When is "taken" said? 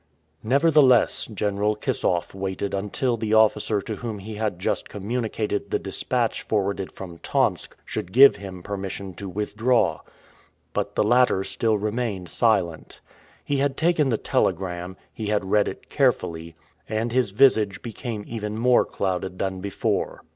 13.77-14.09